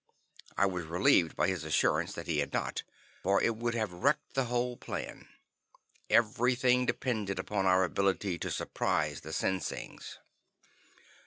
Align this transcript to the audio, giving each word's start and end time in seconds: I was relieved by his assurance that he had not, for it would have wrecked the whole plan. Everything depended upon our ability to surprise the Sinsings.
I 0.57 0.65
was 0.65 0.87
relieved 0.87 1.35
by 1.35 1.47
his 1.47 1.63
assurance 1.63 2.11
that 2.13 2.25
he 2.25 2.39
had 2.39 2.51
not, 2.53 2.81
for 3.21 3.39
it 3.39 3.55
would 3.57 3.75
have 3.75 3.93
wrecked 3.93 4.33
the 4.33 4.45
whole 4.45 4.75
plan. 4.75 5.27
Everything 6.09 6.87
depended 6.87 7.37
upon 7.37 7.67
our 7.67 7.83
ability 7.83 8.39
to 8.39 8.49
surprise 8.49 9.21
the 9.21 9.31
Sinsings. 9.31 10.17